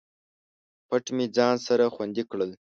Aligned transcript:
پټ 0.87 1.05
مې 1.15 1.25
ځان 1.37 1.55
سره 1.67 1.85
خوندي 1.93 2.23
کړل 2.31 2.51